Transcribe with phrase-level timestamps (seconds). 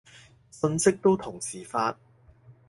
[0.49, 1.95] 信息都同時發